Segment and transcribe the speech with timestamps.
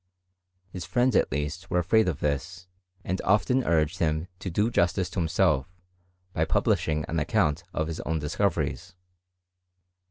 [0.73, 2.65] Hitf friends at least were afraid of this,
[3.03, 5.75] and often urged him to do justice to himself,
[6.33, 8.95] by publishing an account of his own discoveries.